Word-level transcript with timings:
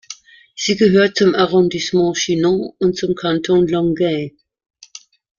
Sie 0.55 0.77
gehört 0.77 1.17
zum 1.17 1.35
Arrondissement 1.35 2.17
Chinon 2.17 2.73
und 2.79 2.97
zum 2.97 3.13
Kanton 3.13 3.67
Langeais. 3.67 4.31